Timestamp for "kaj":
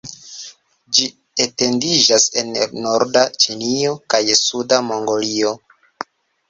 4.15-4.25